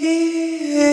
here. 0.00 0.89